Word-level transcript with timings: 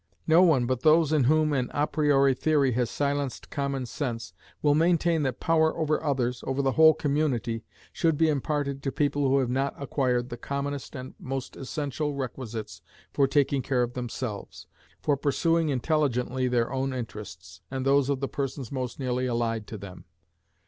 No 0.25 0.41
one 0.41 0.65
but 0.65 0.79
those 0.81 1.13
in 1.13 1.25
whom 1.25 1.53
an 1.53 1.67
à 1.75 1.85
priori 1.85 2.33
theory 2.35 2.71
has 2.71 2.89
silenced 2.89 3.51
common 3.51 3.85
sense 3.85 4.33
will 4.63 4.73
maintain 4.73 5.21
that 5.21 5.39
power 5.39 5.77
over 5.77 6.03
others, 6.03 6.43
over 6.47 6.63
the 6.63 6.71
whole 6.71 6.95
community, 6.95 7.63
should 7.93 8.17
be 8.17 8.27
imparted 8.27 8.81
to 8.81 8.91
people 8.91 9.27
who 9.27 9.37
have 9.37 9.49
not 9.51 9.79
acquired 9.79 10.29
the 10.29 10.37
commonest 10.37 10.95
and 10.95 11.13
most 11.19 11.55
essential 11.55 12.15
requisities 12.15 12.81
for 13.13 13.27
taking 13.27 13.61
care 13.61 13.83
of 13.83 13.93
themselves 13.93 14.65
for 15.03 15.15
pursuing 15.15 15.69
intelligently 15.69 16.47
their 16.47 16.73
own 16.73 16.93
interests, 16.95 17.61
and 17.69 17.85
those 17.85 18.09
of 18.09 18.21
the 18.21 18.27
persons 18.27 18.71
most 18.71 18.97
nearly 18.99 19.27
allied 19.27 19.67
to 19.67 19.77
them. 19.77 20.05